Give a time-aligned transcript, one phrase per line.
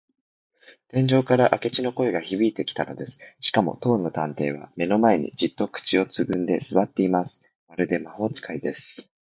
[0.87, 3.19] 天井から明智の声がひびいてきたのです。
[3.39, 7.43] しかも、当の探偵は目の前に、じっと口をつぐんですわっています。
[7.67, 9.07] まるで魔法使いです。